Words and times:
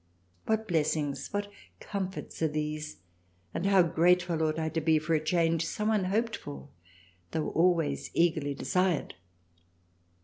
What 0.47 0.67
Blessings, 0.67 1.31
What 1.31 1.51
Comforts 1.79 2.41
are 2.41 2.47
these! 2.47 2.97
and 3.53 3.67
how 3.67 3.83
grateful 3.83 4.41
ought 4.41 4.57
I 4.57 4.67
to 4.69 4.81
be 4.81 4.97
for 4.97 5.13
a 5.13 5.23
Change 5.23 5.63
so 5.63 5.91
unhoped 5.91 6.37
for, 6.37 6.69
though 7.33 7.49
always 7.51 8.09
eagerly 8.15 8.55
desired. 8.55 9.13